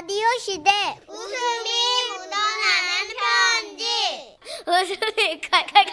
라디오 0.00 0.26
시대 0.38 0.70
웃음이 1.08 1.70
묻어나는 2.12 3.16
편지 3.18 4.38
웃음이 4.64 5.40
칼칼칼 5.40 5.92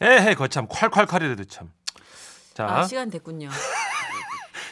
에헤 0.00 0.34
거참 0.34 0.66
콸콸콸이라도 0.66 1.48
참. 1.48 1.72
자 2.52 2.66
아, 2.66 2.82
시간 2.82 3.10
됐군요. 3.10 3.48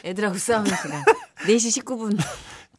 애들하고 0.03 0.37
싸우는 0.37 0.65
시간. 0.75 1.01
4시 1.45 1.81
19분. 1.85 2.21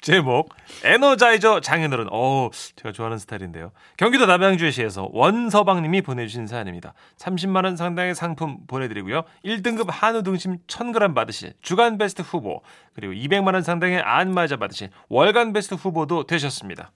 제목 0.01 0.48
에너자이저 0.82 1.61
장인어른. 1.61 2.09
어 2.11 2.51
제가 2.77 2.93
좋아하는 2.93 3.19
스타일인데요. 3.19 3.73
경기도 3.96 4.27
남양주시에서 4.27 5.11
원서방 5.12 5.83
님이 5.83 6.01
보내주신 6.01 6.46
사연입니다. 6.46 6.95
30만 7.19 7.65
원 7.65 7.77
상당의 7.77 8.15
상품 8.15 8.59
보내드리고요. 8.66 9.25
1등급 9.45 9.87
한우 9.91 10.23
등심 10.23 10.59
1,000g 10.66 11.15
받으실 11.15 11.52
주간 11.61 11.98
베스트 11.98 12.23
후보 12.23 12.62
그리고 12.95 13.12
200만 13.12 13.55
원 13.55 13.62
상당의 13.62 14.01
안마자 14.01 14.57
받으실 14.57 14.91
월간 15.09 15.52
베스트 15.52 15.74
후보도 15.74 16.27
되셨습니다. 16.27 16.93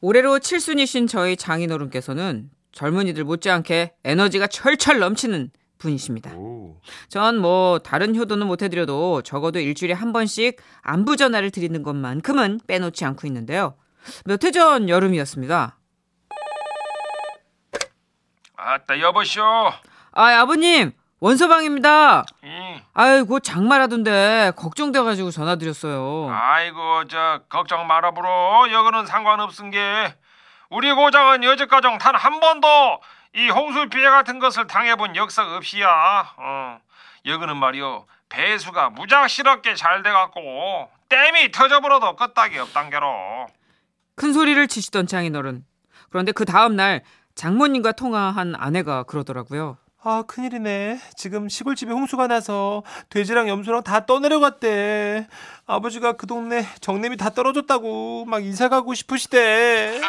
올해로 0.00 0.38
7순이신 0.38 1.08
저희 1.08 1.36
장인어른께서는 1.36 2.50
젊은이들 2.72 3.24
못지않게 3.24 3.94
에너지가 4.04 4.48
철철 4.48 4.98
넘치는 4.98 5.50
분이십니다. 5.78 6.32
오. 6.34 6.80
전뭐 7.08 7.80
다른 7.80 8.16
효도는 8.16 8.46
못 8.46 8.62
해드려도 8.62 9.22
적어도 9.22 9.58
일주일에 9.60 9.94
한 9.94 10.12
번씩 10.12 10.56
안부 10.82 11.16
전화를 11.16 11.50
드리는 11.50 11.82
것만큼은 11.82 12.60
빼놓지 12.66 13.04
않고 13.04 13.26
있는데요. 13.26 13.74
몇 14.24 14.42
해 14.44 14.52
전 14.52 14.88
여름이었습니다. 14.88 15.78
아따 18.56 19.00
여보쇼. 19.00 19.42
아 20.12 20.40
아버님 20.40 20.92
원서방입니다. 21.20 22.24
이. 22.44 22.80
아이고 22.94 23.40
장마라던데 23.40 24.52
걱정돼가지고 24.56 25.30
전화드렸어요. 25.30 26.30
아이고 26.30 27.06
저 27.08 27.40
걱정 27.48 27.86
불어 28.14 28.70
여거는 28.70 29.06
상관없은 29.06 29.70
게 29.70 30.14
우리 30.70 30.92
고장은 30.92 31.44
여지까지 31.44 31.88
단한 32.00 32.40
번도 32.40 32.68
이 33.36 33.50
홍수 33.50 33.88
피해 33.88 34.08
같은 34.08 34.38
것을 34.38 34.66
당해본 34.66 35.14
역사가 35.14 35.56
없이야 35.56 36.34
어 36.38 36.80
여거는 37.26 37.56
말이요 37.56 38.06
배수가 38.28 38.90
무작스럽게 38.90 39.74
잘 39.74 40.02
돼갖고 40.02 40.88
댐이 41.08 41.52
터져버려도 41.52 42.16
끄떡이 42.16 42.58
없단게로 42.58 43.46
큰 44.16 44.32
소리를 44.32 44.66
치시던 44.66 45.06
장인어른. 45.06 45.64
그런데 46.08 46.32
그 46.32 46.46
다음 46.46 46.74
날 46.74 47.02
장모님과 47.34 47.92
통화한 47.92 48.54
아내가 48.56 49.02
그러더라고요. 49.02 49.76
아 50.02 50.22
큰일이네. 50.26 50.98
지금 51.16 51.48
시골집에 51.48 51.92
홍수가 51.92 52.28
나서 52.28 52.82
돼지랑 53.10 53.48
염소랑 53.48 53.82
다 53.82 54.06
떠내려갔대. 54.06 55.28
아버지가 55.66 56.14
그 56.14 56.26
동네 56.26 56.64
정냄이 56.80 57.16
다 57.18 57.30
떨어졌다고 57.30 58.24
막 58.24 58.42
이사 58.42 58.68
가고 58.68 58.94
싶으시대. 58.94 60.00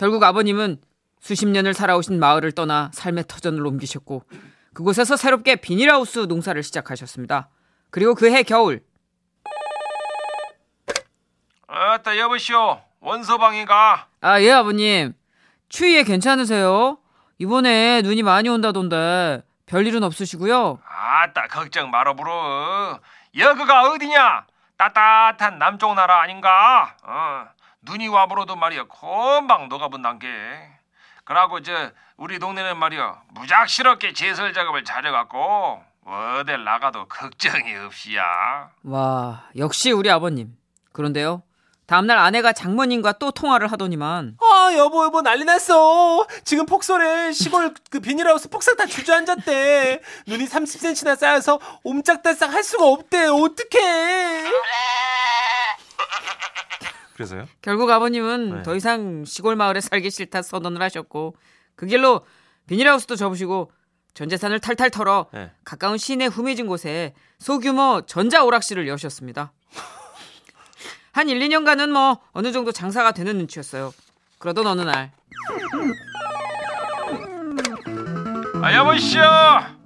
결국 0.00 0.22
아버님은 0.24 0.78
수십 1.20 1.46
년을 1.46 1.74
살아오신 1.74 2.18
마을을 2.18 2.52
떠나 2.52 2.90
삶의 2.94 3.24
터전을 3.28 3.66
옮기셨고 3.66 4.24
그곳에서 4.72 5.14
새롭게 5.14 5.56
비닐하우스 5.56 6.20
농사를 6.20 6.62
시작하셨습니다. 6.62 7.50
그리고 7.90 8.14
그해 8.14 8.42
겨울. 8.42 8.82
아따 11.66 12.16
여보시오. 12.16 12.80
원서방이가? 13.00 14.06
아 14.22 14.40
예 14.40 14.50
아버님. 14.52 15.12
추위에 15.68 16.02
괜찮으세요? 16.04 16.96
이번에 17.38 18.00
눈이 18.00 18.22
많이 18.22 18.48
온다던데 18.48 19.42
별일은 19.66 20.02
없으시고요. 20.02 20.78
아따 20.82 21.46
걱정 21.48 21.90
말아 21.90 22.14
불어 22.14 22.98
여기가 23.36 23.90
어디냐? 23.90 24.46
따뜻한 24.78 25.58
남쪽 25.58 25.92
나라 25.92 26.22
아닌가? 26.22 26.96
어 27.02 27.44
눈이 27.82 28.08
와불어도 28.08 28.56
말이야 28.56 28.84
금방 28.84 29.68
녹아본단게 29.68 30.28
그러고 31.24 31.62
저 31.62 31.90
우리 32.16 32.38
동네는 32.38 32.76
말이야 32.76 33.22
무작스럽게 33.34 34.12
제설 34.12 34.52
작업을 34.52 34.84
잘해갖고 34.84 35.82
어딜 36.04 36.64
나가도 36.64 37.06
걱정이 37.08 37.74
없이야 37.86 38.22
와 38.84 39.44
역시 39.56 39.92
우리 39.92 40.10
아버님. 40.10 40.56
그런데요. 40.92 41.42
다음날 41.86 42.18
아내가 42.18 42.52
장모님과 42.52 43.14
또 43.14 43.30
통화를 43.32 43.70
하더니만 43.72 44.36
아 44.40 44.70
여보 44.76 45.04
여보 45.04 45.22
난리 45.22 45.44
났어. 45.44 46.26
지금 46.44 46.66
폭설에 46.66 47.32
시골 47.32 47.74
그 47.90 48.00
비닐하우스 48.00 48.48
폭삭 48.48 48.76
다 48.76 48.86
주저앉았대. 48.86 50.00
눈이 50.26 50.44
30cm나 50.46 51.16
쌓여서 51.16 51.58
옴짝달싹 51.84 52.52
할 52.52 52.62
수가 52.62 52.86
없대. 52.86 53.26
어떡해. 53.26 54.50
그래서요? 57.20 57.46
결국 57.60 57.90
아버님은 57.90 58.50
네. 58.50 58.62
더 58.62 58.74
이상 58.74 59.26
시골 59.26 59.54
마을에 59.54 59.82
살기 59.82 60.10
싫다 60.10 60.40
선언을 60.40 60.80
하셨고 60.80 61.36
그 61.74 61.84
길로 61.84 62.24
비닐하우스도 62.66 63.14
접으시고 63.14 63.70
전 64.14 64.30
재산을 64.30 64.58
탈탈 64.58 64.90
털어 64.90 65.26
네. 65.34 65.52
가까운 65.62 65.98
시내 65.98 66.24
후미진 66.24 66.66
곳에 66.66 67.12
소규모 67.38 68.00
전자 68.06 68.42
오락실을 68.42 68.88
여셨습니다. 68.88 69.52
한 71.12 71.28
1, 71.28 71.38
2년간은 71.40 71.90
뭐 71.90 72.20
어느 72.30 72.52
정도 72.52 72.72
장사가 72.72 73.12
되는 73.12 73.36
눈치였어요. 73.36 73.92
그러던 74.38 74.66
어느 74.66 74.80
날아 74.80 75.10
여보시오 78.74 79.20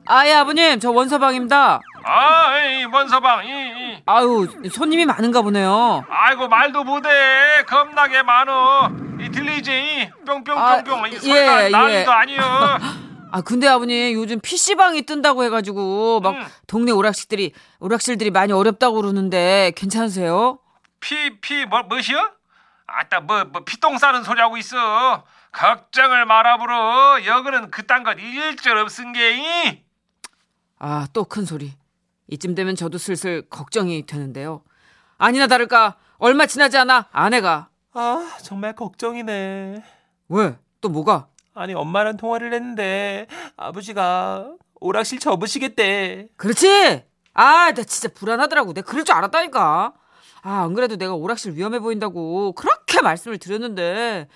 아예 0.07 0.35
아버님 0.35 0.79
저 0.81 0.91
원서방입니다. 0.91 1.81
아 2.05 2.45
이 2.71 2.85
원서방 2.85 3.47
이, 3.47 3.49
이. 3.51 4.03
아유 4.07 4.47
손님이 4.71 5.07
많은가 5.07 5.43
보네요. 5.43 6.05
아이고 6.09 6.49
말도 6.49 6.85
못해 6.85 7.09
겁나게 7.67 8.23
많어 8.23 8.91
이 9.21 9.31
들리지 9.31 10.11
뿅뿅뿅뿅 10.27 10.59
아, 11.05 11.09
이 11.09 11.19
예, 11.31 11.65
예. 11.65 11.69
난리도 11.71 12.13
아니여 12.13 12.41
아 13.33 13.41
근데 13.41 13.67
아버님 13.67 14.13
요즘 14.15 14.39
PC방이 14.41 15.03
뜬다고 15.03 15.45
해가지고 15.45 16.21
막 16.21 16.35
음. 16.35 16.47
동네 16.67 16.93
오락실들이 16.93 17.53
오락실들이 17.81 18.31
많이 18.31 18.53
어렵다고 18.53 18.97
그러는데 18.97 19.73
괜찮으세요? 19.75 20.59
피피 21.01 21.65
뭐 21.67 21.83
뭐시여? 21.85 22.19
아따 22.87 23.21
뭐 23.21 23.45
뭐 23.51 23.65
피똥 23.65 23.99
싸는 23.99 24.23
소리 24.25 24.41
하고 24.41 24.57
있어. 24.59 25.25
걱정을 25.53 26.27
말아 26.27 26.59
불어. 26.59 27.25
여기는 27.25 27.71
그딴 27.71 28.03
것 28.05 28.19
일절 28.19 28.77
없은 28.79 29.13
게. 29.13 29.84
아, 30.79 31.07
또 31.13 31.25
큰 31.25 31.45
소리. 31.45 31.73
이쯤 32.29 32.55
되면 32.55 32.75
저도 32.75 32.99
슬슬 32.99 33.43
걱정이 33.49 34.07
되는데요. 34.07 34.63
아니나 35.19 35.47
다를까 35.47 35.97
얼마 36.19 36.47
지나지 36.47 36.77
않아 36.79 37.09
아내가 37.13 37.69
아 37.93 38.37
정말 38.43 38.75
걱정이네. 38.75 39.83
왜? 40.31 40.59
또 40.81 40.89
뭐가? 40.89 41.29
아니 41.55 41.75
엄마랑 41.75 42.17
통화를 42.17 42.53
했는데 42.53 43.27
아버지가 43.57 44.53
오락실 44.81 45.19
접으시겠대. 45.21 46.29
그렇지? 46.37 47.05
아, 47.35 47.73
나 47.73 47.83
진짜 47.85 48.09
불안하더라고. 48.13 48.73
내가 48.73 48.89
그럴 48.91 49.05
줄 49.05 49.15
알았다니까. 49.15 49.93
아, 50.43 50.63
안 50.63 50.75
그래도 50.75 50.97
내가 50.97 51.15
오락실 51.15 51.55
위험해 51.55 51.79
보인다고 51.79 52.53
그렇게 52.53 53.01
말씀을 53.01 53.39
드렸는데. 53.39 54.29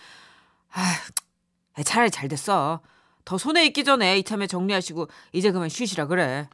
아, 0.72 1.82
차라리 1.84 2.10
잘 2.10 2.28
됐어. 2.28 2.80
더 3.28 3.36
손에 3.36 3.66
있기 3.66 3.84
전에 3.84 4.16
이참에 4.20 4.46
정리하시고 4.46 5.06
이제 5.34 5.52
그만 5.52 5.68
쉬시라 5.68 6.06
그래. 6.06 6.48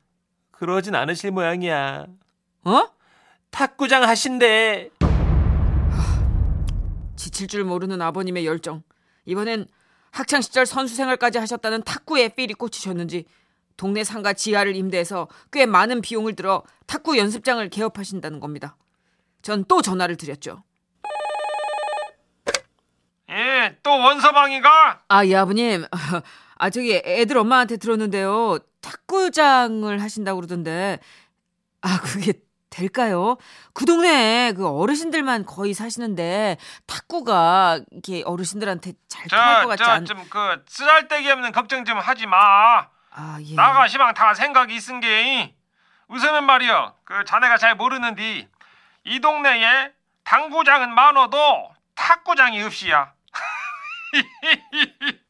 그러진 0.50 0.96
않으실 0.96 1.30
모양이야. 1.30 2.06
어? 2.64 2.88
탁구장 3.52 4.02
하신대. 4.02 4.90
지칠 7.14 7.46
줄 7.46 7.62
모르는 7.62 8.02
아버님의 8.02 8.44
열정. 8.44 8.82
이번엔 9.24 9.66
학창 10.10 10.40
시절 10.40 10.66
선수 10.66 10.96
생활까지 10.96 11.38
하셨다는 11.38 11.84
탁구에 11.84 12.30
필이 12.30 12.54
꽂히셨는지 12.54 13.24
동네 13.76 14.02
상가 14.02 14.32
지하를 14.32 14.74
임대해서 14.74 15.28
꽤 15.52 15.66
많은 15.66 16.00
비용을 16.00 16.34
들어 16.34 16.64
탁구 16.88 17.16
연습장을 17.18 17.70
개업하신다는 17.70 18.40
겁니다. 18.40 18.76
전 19.42 19.64
또 19.68 19.80
전화를 19.80 20.16
드렸죠. 20.16 20.64
예, 23.30 23.78
또 23.84 23.90
원서방이가 23.90 25.02
아, 25.06 25.24
예, 25.24 25.36
아버님. 25.36 25.84
아, 26.56 26.70
저기 26.70 27.00
애들 27.04 27.36
엄마한테 27.38 27.76
들었는데요. 27.76 28.58
탁구장을 28.80 30.00
하신다고 30.00 30.40
그러던데. 30.40 30.98
아, 31.82 32.00
그게 32.00 32.32
될까요? 32.70 33.36
그 33.72 33.84
동네에 33.84 34.52
그 34.52 34.66
어르신들만 34.66 35.46
거의 35.46 35.74
사시는데 35.74 36.56
탁구가 36.86 37.80
이렇게 37.92 38.22
어르신들한테 38.24 38.94
잘 39.08 39.28
통할 39.28 39.62
것 39.62 39.68
같지 39.68 39.84
않... 39.84 40.04
저저좀그 40.04 40.64
쓰잘데기 40.66 41.30
없는 41.30 41.52
걱정 41.52 41.84
좀 41.84 41.98
하지 41.98 42.26
마. 42.26 42.88
아, 43.10 43.38
예. 43.42 43.54
나가 43.54 43.86
시방 43.86 44.12
다 44.14 44.34
생각이 44.34 44.74
있은 44.74 45.00
게 45.00 45.54
우선은 46.08 46.44
말이여 46.44 46.94
그 47.04 47.24
자네가 47.24 47.56
잘 47.58 47.76
모르는디 47.76 48.48
이 49.04 49.20
동네에 49.20 49.92
당구장은 50.24 50.92
많아도 50.94 51.70
탁구장이 51.94 52.62
없이야 52.62 53.12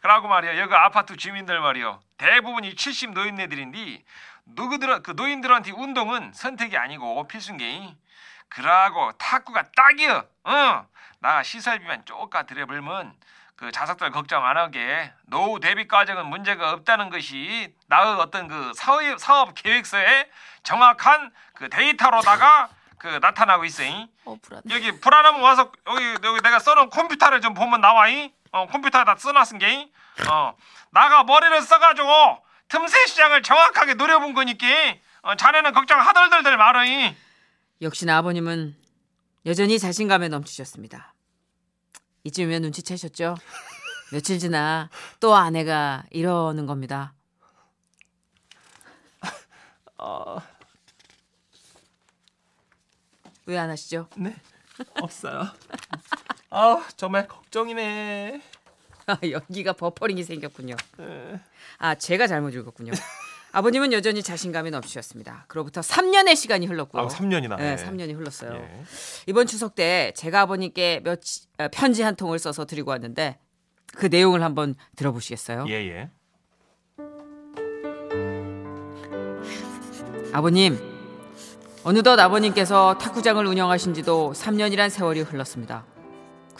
그러고 0.00 0.28
말이야 0.28 0.58
여기 0.58 0.74
아파트 0.74 1.16
주민들 1.16 1.60
말이여 1.60 2.00
대부분 2.16 2.64
이 2.64 2.74
70 2.74 3.12
노인네들인데 3.12 4.02
누구들 4.46 5.02
그 5.02 5.12
노인들한테 5.12 5.72
운동은 5.72 6.32
선택이 6.32 6.76
아니고 6.76 7.26
필수인 7.28 7.96
그러고 8.48 9.12
탁구가 9.12 9.64
딱이여. 9.76 10.24
어. 10.44 10.86
나 11.20 11.42
시설비만 11.42 12.04
쪼까 12.06 12.44
들여불면 12.44 13.14
그 13.56 13.70
자석들 13.70 14.10
걱정 14.10 14.44
안 14.46 14.56
하게 14.56 15.12
노후 15.26 15.60
대비 15.60 15.86
과정은 15.86 16.26
문제가 16.26 16.72
없다는 16.72 17.10
것이 17.10 17.74
나의 17.88 18.14
어떤 18.14 18.48
그 18.48 18.72
사업, 18.74 19.02
사업 19.18 19.54
계획서에 19.54 20.30
정확한 20.62 21.30
그 21.54 21.68
데이터로다가 21.68 22.70
그 22.98 23.18
나타나고 23.20 23.64
있어잉. 23.66 24.08
어 24.24 24.36
불안해. 24.40 24.62
여기 24.70 24.98
불안하면 24.98 25.42
와서 25.42 25.70
여기 25.86 26.04
여기 26.24 26.40
내가 26.40 26.58
써놓은 26.58 26.90
컴퓨터를 26.90 27.40
좀 27.40 27.54
보면 27.54 27.80
나와잉. 27.80 28.32
어 28.52 28.66
컴퓨터에다 28.66 29.16
써놨은 29.16 29.58
게. 29.58 29.90
어 30.28 30.54
나가 30.90 31.24
머리를 31.24 31.62
써가지고 31.62 32.08
틈새 32.68 33.06
시장을 33.06 33.42
정확하게 33.42 33.94
노려본 33.94 34.34
거니까. 34.34 34.66
어, 35.22 35.34
자네는 35.36 35.72
걱정 35.72 36.00
하덜덜덜 36.00 36.56
말어잉. 36.56 37.14
역시나 37.82 38.18
아버님은 38.18 38.76
여전히 39.46 39.78
자신감에 39.78 40.28
넘치셨습니다. 40.28 41.14
이쯤이면 42.24 42.62
눈치채셨죠? 42.62 43.36
며칠 44.12 44.38
지나 44.38 44.90
또 45.20 45.34
아내가 45.34 46.04
이러는 46.10 46.66
겁니다. 46.66 47.14
아, 49.98 50.36
왜안 53.46 53.68
하시죠? 53.70 54.08
네. 54.16 54.34
없어요. 55.00 55.46
아, 56.50 56.84
정말 56.96 57.28
걱정이네. 57.28 58.40
아, 59.06 59.18
여기가 59.28 59.72
버퍼링이 59.74 60.24
생겼군요. 60.24 60.74
에. 61.00 61.40
아, 61.78 61.94
제가 61.94 62.26
잘못 62.26 62.54
읽었군요. 62.54 62.92
아버님은 63.52 63.92
여전히 63.92 64.22
자신감이 64.22 64.70
넘치셨습니다. 64.70 65.44
그로부터 65.48 65.80
3년의 65.80 66.36
시간이 66.36 66.66
흘렀고요. 66.66 67.02
아, 67.02 67.08
3년이나. 67.08 67.56
네, 67.56 67.76
3년이 67.76 68.16
흘렀어요. 68.16 68.54
예. 68.54 68.84
이번 69.26 69.46
추석 69.46 69.74
때 69.74 70.12
제가 70.14 70.42
아버님께 70.42 71.00
몇 71.02 71.20
어, 71.58 71.68
편지 71.72 72.02
한 72.02 72.14
통을 72.14 72.38
써서 72.38 72.64
드리고 72.64 72.90
왔는데 72.90 73.38
그 73.96 74.06
내용을 74.06 74.42
한번 74.42 74.76
들어보시겠어요? 74.94 75.64
예, 75.68 75.72
예. 75.72 76.10
아버님, 80.32 80.78
어느덧 81.82 82.20
아버님께서 82.20 82.98
탁구장을 82.98 83.44
운영하신 83.44 83.94
지도 83.94 84.32
3년이란 84.32 84.90
세월이 84.90 85.22
흘렀습니다. 85.22 85.84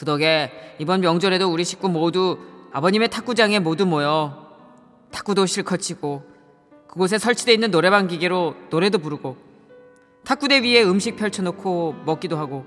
그 0.01 0.07
덕에 0.07 0.51
이번 0.79 1.03
명절에도 1.03 1.53
우리 1.53 1.63
식구 1.63 1.91
모두 1.91 2.39
아버님의 2.73 3.11
탁구장에 3.11 3.59
모두 3.59 3.85
모여 3.85 4.49
탁구도 5.13 5.45
실컷 5.45 5.77
치고 5.77 6.25
그곳에 6.89 7.19
설치되어 7.19 7.53
있는 7.53 7.71
노래방 7.71 8.07
기계로 8.07 8.55
노래도 8.71 8.97
부르고 8.97 9.37
탁구대 10.25 10.63
위에 10.63 10.83
음식 10.85 11.17
펼쳐놓고 11.17 11.97
먹기도 12.07 12.39
하고 12.39 12.65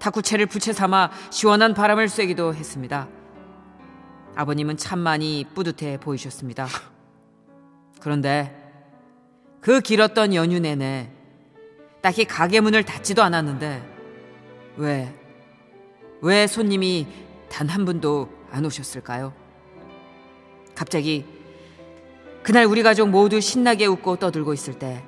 탁구채를 0.00 0.46
부채 0.46 0.72
삼아 0.72 1.12
시원한 1.30 1.74
바람을 1.74 2.08
쐬기도 2.08 2.52
했습니다. 2.56 3.06
아버님은 4.34 4.78
참 4.78 4.98
많이 4.98 5.46
뿌듯해 5.54 6.00
보이셨습니다. 6.00 6.66
그런데 8.00 8.52
그 9.60 9.80
길었던 9.80 10.34
연휴 10.34 10.58
내내 10.58 11.08
딱히 12.02 12.24
가게 12.24 12.58
문을 12.58 12.82
닫지도 12.82 13.22
않았는데 13.22 13.94
왜, 14.78 15.14
왜 16.20 16.46
손님이 16.46 17.06
단 17.48 17.68
한 17.68 17.84
분도 17.84 18.28
안 18.50 18.64
오셨을까요? 18.64 19.32
갑자기 20.74 21.24
그날 22.42 22.64
우리 22.66 22.82
가족 22.82 23.08
모두 23.10 23.40
신나게 23.40 23.86
웃고 23.86 24.16
떠들고 24.16 24.52
있을 24.54 24.78
때 24.78 25.04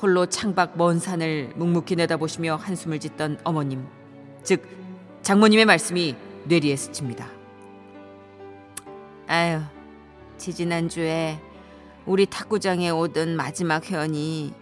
홀로 0.00 0.26
창밖 0.26 0.76
먼 0.76 0.98
산을 0.98 1.52
묵묵히 1.56 1.96
내다보시며 1.96 2.56
한숨을 2.56 3.00
짓던 3.00 3.38
어머님, 3.42 3.86
즉 4.42 4.62
장모님의 5.22 5.64
말씀이 5.64 6.14
뇌리에 6.44 6.76
스칩니다. 6.76 7.26
아유, 9.26 9.60
지지난주에 10.36 11.40
우리 12.06 12.26
탁구장에 12.26 12.90
오던 12.90 13.36
마지막 13.36 13.90
회원이 13.90 14.54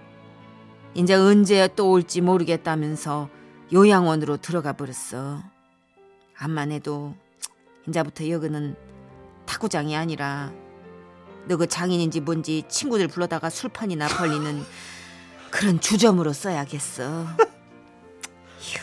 이제 0.95 1.15
언제 1.15 1.69
또 1.77 1.91
올지 1.91 2.21
모르겠다면서 2.23 3.29
요양원으로 3.73 4.39
들어가 4.39 4.73
버렸어. 4.73 5.43
암만 6.39 6.73
해도 6.73 7.15
이제부터 7.89 8.29
여기는 8.29 8.77
탁구장이 9.47 9.97
아니라 9.97 10.53
너 11.49 11.57
그 11.57 11.67
장인인지 11.69 12.21
뭔지 12.21 12.65
친구들 12.69 13.07
불러다가 13.07 13.51
술판이나 13.51 14.09
벌리는 14.09 14.63
그런 15.51 15.81
주점으로 15.81 16.33
써야겠어. 16.33 17.25
휴. 18.61 18.79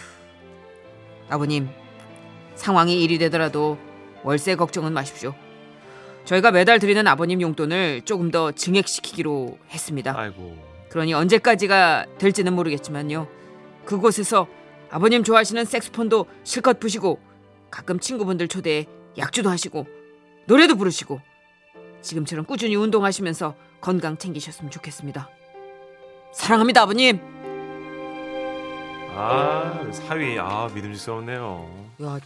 아버님, 1.29 1.69
상황이 2.55 3.03
일이 3.03 3.17
되더라도 3.17 3.77
월세 4.23 4.55
걱정은 4.55 4.93
마십시오. 4.93 5.35
저희가 6.23 6.51
매달 6.51 6.79
드리는 6.79 7.05
아버님 7.05 7.41
용돈을 7.41 8.03
조금 8.05 8.31
더 8.31 8.53
증액시키기로 8.53 9.57
했습니다. 9.69 10.17
아이고. 10.17 10.55
그러니 10.89 11.13
언제까지가 11.13 12.05
될지는 12.17 12.53
모르겠지만요. 12.53 13.27
그곳에서 13.83 14.47
아버님 14.89 15.23
좋아하시는 15.25 15.65
색소폰도 15.65 16.27
실컷 16.45 16.79
부시고 16.79 17.19
가끔 17.73 17.99
친구분들 17.99 18.47
초대해 18.49 18.85
약주도 19.17 19.49
하시고 19.49 19.87
노래도 20.45 20.75
부르시고 20.75 21.19
지금처럼 22.01 22.45
꾸준히 22.45 22.75
운동하시면서 22.75 23.55
건강 23.81 24.15
챙기셨으면 24.15 24.69
좋겠습니다. 24.69 25.27
사랑합니다, 26.33 26.83
아버님. 26.83 27.19
아, 29.15 29.89
사위. 29.91 30.37
아, 30.37 30.69
믿음직스럽네요. 30.73 31.87
야, 32.03 32.19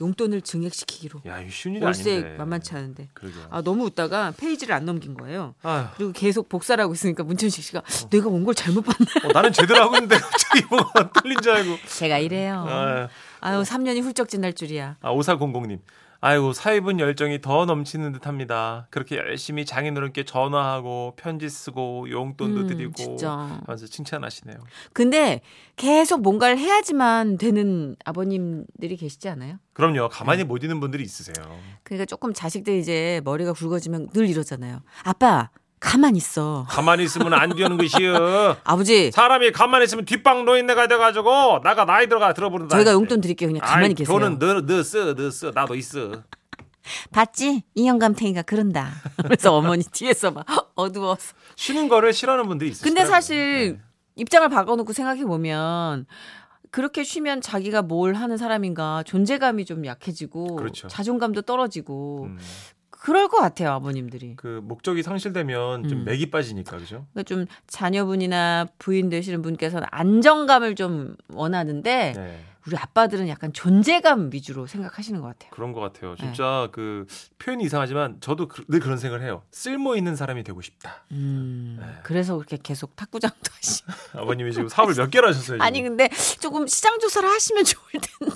용돈을 0.00 0.42
증액시키기로. 0.42 1.22
야, 1.26 1.40
쉬운 1.50 1.76
일이 1.76 1.84
월세 1.84 2.12
아닌데. 2.18 2.36
만만치 2.36 2.74
않은데. 2.74 3.08
그러게요. 3.14 3.46
아 3.50 3.62
너무 3.62 3.84
웃다가 3.84 4.32
페이지를 4.36 4.74
안 4.74 4.84
넘긴 4.84 5.14
거예요. 5.14 5.54
아휴. 5.62 5.86
그리고 5.96 6.12
계속 6.12 6.48
복사를 6.48 6.82
하고 6.82 6.92
있으니까 6.94 7.22
문천식 7.24 7.64
씨가 7.64 7.82
내가 8.10 8.28
온 8.28 8.44
걸 8.44 8.54
잘못 8.54 8.82
봤나? 8.82 9.06
어, 9.24 9.32
나는 9.32 9.52
제대로 9.52 9.80
하고 9.82 9.94
있는데 9.96 10.16
갑자기 10.18 10.64
뭐가 10.70 11.10
틀린 11.12 11.38
줄 11.42 11.52
알고. 11.52 11.76
제가 11.88 12.18
이래요. 12.18 12.64
아, 12.68 13.08
아유 13.40 13.62
3년이 13.62 14.02
훌쩍 14.02 14.28
지날 14.28 14.52
줄이야. 14.52 14.96
아 15.00 15.12
5400님. 15.12 15.80
아이고 16.26 16.52
사위분 16.52 16.98
열정이 16.98 17.40
더 17.40 17.66
넘치는 17.66 18.10
듯합니다. 18.14 18.88
그렇게 18.90 19.16
열심히 19.16 19.64
장인어른께 19.64 20.24
전화하고 20.24 21.14
편지 21.16 21.48
쓰고 21.48 22.10
용돈도 22.10 22.62
음, 22.62 22.66
드리고 22.66 22.94
진짜. 22.94 23.30
하면서 23.64 23.86
칭찬하시네요. 23.86 24.56
근데 24.92 25.40
계속 25.76 26.22
뭔가를 26.22 26.58
해야지만 26.58 27.38
되는 27.38 27.94
아버님들이 28.04 28.96
계시지 28.96 29.28
않아요? 29.28 29.60
그럼요. 29.72 30.08
가만히 30.08 30.38
네. 30.38 30.44
못 30.44 30.64
있는 30.64 30.80
분들이 30.80 31.04
있으세요. 31.04 31.46
그러니까 31.84 32.06
조금 32.06 32.34
자식들 32.34 32.74
이제 32.74 33.20
머리가 33.24 33.52
굵어지면 33.52 34.08
늘 34.08 34.28
이러잖아요. 34.28 34.80
아빠 35.04 35.50
가만 35.80 36.16
있어. 36.16 36.66
가만히 36.68 37.04
있으면 37.04 37.34
안 37.34 37.50
되는 37.54 37.76
것이요. 37.76 38.56
아버지 38.64 39.10
사람이 39.10 39.52
가만히 39.52 39.84
있으면 39.84 40.04
뒷방 40.04 40.44
노인네가 40.44 40.88
돼가지고 40.88 41.60
나가 41.62 41.84
나이 41.84 42.08
들어가 42.08 42.32
들어부른다. 42.32 42.74
저희가 42.76 42.92
용돈 42.92 43.20
드릴게요. 43.20 43.48
그냥 43.50 43.60
가만히 43.64 43.86
아이, 43.88 43.94
계세요. 43.94 44.18
돈은 44.18 44.38
너너써너 44.38 45.30
써. 45.30 45.50
나도 45.54 45.74
있어. 45.74 46.22
봤지? 47.12 47.62
인형감탱이가 47.74 48.42
그런다. 48.42 48.92
그래서 49.22 49.52
어머니 49.54 49.84
뒤에서 49.84 50.30
막 50.30 50.46
어두워서. 50.76 51.34
쉬는 51.56 51.88
거를 51.88 52.12
싫어하는 52.12 52.46
분들이 52.46 52.70
있어요. 52.70 52.84
근데 52.84 53.04
사실 53.04 53.78
입장을 54.14 54.48
바꿔놓고 54.48 54.92
생각해 54.92 55.24
보면 55.24 56.06
그렇게 56.70 57.02
쉬면 57.04 57.40
자기가 57.40 57.82
뭘 57.82 58.14
하는 58.14 58.36
사람인가 58.36 59.02
존재감이 59.04 59.64
좀 59.64 59.84
약해지고 59.86 60.56
그렇죠. 60.56 60.88
자존감도 60.88 61.42
떨어지고 61.42 62.24
음, 62.24 62.38
그럴 63.06 63.28
것 63.28 63.36
같아요 63.38 63.70
아버님들이. 63.70 64.34
그 64.34 64.60
목적이 64.64 65.04
상실되면 65.04 65.88
좀 65.88 66.00
음. 66.00 66.04
맥이 66.06 66.28
빠지니까 66.28 66.76
그죠? 66.76 67.06
그러니까 67.12 67.22
좀 67.22 67.46
자녀분이나 67.68 68.66
부인 68.80 69.08
되시는 69.10 69.42
분께서는 69.42 69.86
안정감을 69.92 70.74
좀 70.74 71.14
원하는데 71.28 72.12
네. 72.16 72.44
우리 72.66 72.76
아빠들은 72.76 73.28
약간 73.28 73.52
존재감 73.52 74.30
위주로 74.32 74.66
생각하시는 74.66 75.20
것 75.20 75.28
같아요. 75.28 75.52
그런 75.52 75.72
것 75.72 75.82
네. 75.82 75.86
같아요. 75.86 76.16
진짜 76.16 76.68
그 76.72 77.06
표현이 77.38 77.62
이상하지만 77.62 78.16
저도 78.20 78.48
그- 78.48 78.64
늘 78.66 78.80
그런 78.80 78.98
생각을 78.98 79.24
해요. 79.24 79.42
쓸모 79.52 79.94
있는 79.94 80.16
사람이 80.16 80.42
되고 80.42 80.60
싶다. 80.60 81.04
음, 81.12 81.76
네. 81.80 81.86
그래서 82.02 82.34
그렇게 82.34 82.58
계속 82.60 82.96
탁구장도 82.96 83.38
하시. 83.54 83.84
아버님이 84.18 84.52
지금 84.52 84.66
사업을 84.66 84.94
몇 84.96 85.12
개를 85.12 85.28
하셨어요. 85.28 85.58
지금. 85.58 85.62
아니 85.62 85.80
근데 85.80 86.08
조금 86.40 86.66
시장 86.66 86.98
조사를 86.98 87.28
하시면 87.28 87.62
좋을 87.64 87.84
텐데. 87.92 88.34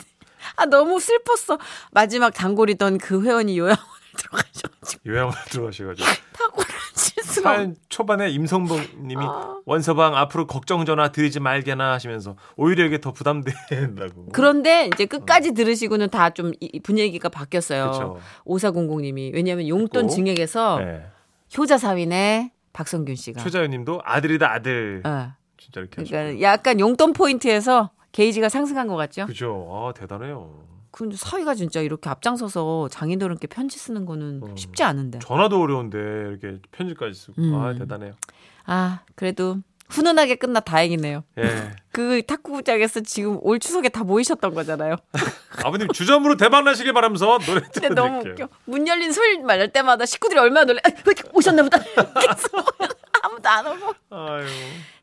아 0.55 0.65
너무 0.67 1.01
슬펐어. 1.01 1.59
마지막 1.91 2.33
단골이던 2.33 2.99
그 2.99 3.25
회원이 3.25 3.59
요양원을 3.59 4.00
들어가셔가지고 4.21 5.03
요양원 5.11 5.35
들어가셔가지고 5.51 6.09
수가 7.25 7.51
없. 7.51 7.57
사연 7.57 7.77
초반에 7.89 8.29
임성봉님이 8.31 9.17
아. 9.25 9.57
원서방 9.65 10.17
앞으로 10.17 10.47
걱정 10.47 10.85
전화 10.85 11.13
드리지 11.13 11.41
말게나 11.41 11.93
하시면서 11.93 12.37
오히려 12.57 12.85
이게 12.85 13.01
더 13.01 13.13
부담된다고. 13.13 14.27
그런데 14.33 14.89
이제 14.93 15.07
끝까지 15.07 15.53
들으시고는 15.55 16.11
다 16.11 16.31
좀 16.31 16.53
분위기가 16.83 17.29
바뀌었어요. 17.29 18.19
5400님이 18.47 19.33
왜냐하면 19.35 19.69
용돈 19.69 20.03
그리고, 20.03 20.15
증액에서 20.15 20.79
네. 20.79 21.03
효자 21.57 21.79
사위네 21.79 22.53
박성균 22.73 23.17
씨가. 23.17 23.43
최자연님도 23.43 24.01
아들이다 24.05 24.51
아들. 24.53 25.03
어. 25.05 25.33
진짜 25.59 25.81
이렇게. 25.81 26.03
그러니까 26.05 26.41
약간 26.41 26.79
용돈 26.81 27.13
포인트에서 27.13 27.91
게이지가 28.13 28.49
상승한 28.49 28.87
것 28.89 28.97
같죠? 28.97 29.27
그죠. 29.27 29.69
아 29.71 29.93
대단해요. 29.93 30.65
근데 30.91 31.17
사위가 31.17 31.55
진짜 31.55 31.81
이렇게 31.81 32.09
앞장서서 32.11 32.89
장인어른께 32.91 33.47
편지 33.47 33.79
쓰는 33.79 34.07
거는 34.07 34.41
어. 34.43 34.55
쉽지 34.57 34.83
않은데. 34.83 35.19
전화도 35.21 35.61
어려운데 35.61 35.99
이렇게 35.99 36.59
편지까지 36.73 37.15
쓰고. 37.19 37.35
음. 37.41 37.55
아 37.55 37.73
대단해요. 37.75 38.15
아, 38.67 39.01
그래도 39.15 39.59
훈훈하게 39.89 40.37
끝나 40.37 40.61
다행이네요. 40.61 41.25
예. 41.39 41.43
그 41.93 42.23
탁구장에서 42.27 43.01
지금 43.01 43.39
올 43.43 43.59
추석에 43.59 43.89
다 43.89 44.05
모이셨던 44.05 44.55
거잖아요. 44.55 44.97
아버님 45.65 45.89
주점으로 45.89 46.37
대박 46.37 46.63
나시길 46.65 46.93
바라면서 46.93 47.39
노래 47.39 47.61
근데 47.73 47.89
너무. 47.89 48.21
웃겨. 48.21 48.49
문 48.67 48.87
열린 48.87 49.13
소리 49.13 49.39
말할 49.39 49.73
때마다 49.73 50.07
식구들이 50.07 50.39
얼마나 50.39 50.65
놀래. 50.67 50.81
아, 50.85 50.91
오셨나 51.33 51.63
보다. 51.65 51.79
아무도 53.23 53.49
안 53.49 53.67
오고. 53.67 53.95
아유. 54.11 54.47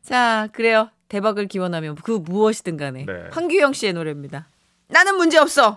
자, 0.02 0.48
그래요. 0.52 0.90
대박을 1.08 1.46
기원하면 1.48 1.94
그 1.96 2.12
무엇이든 2.12 2.76
간에. 2.76 3.04
네. 3.06 3.12
황규영 3.30 3.72
씨의 3.74 3.92
노래입니다. 3.92 4.48
나는 4.88 5.16
문제 5.16 5.36
없어. 5.38 5.76